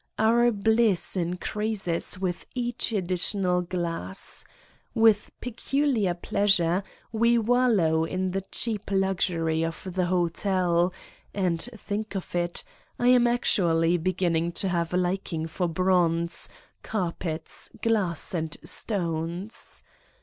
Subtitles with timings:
[0.17, 4.43] Our bliss in creases with each additional glass.
[4.95, 10.91] With peculiar pleasure we wallow in the cheap luxury of the hotel,
[11.35, 12.63] and think of it!
[12.97, 16.49] I am actually beginning to have a liking for bronze,
[16.81, 19.83] carpets, glass and stones.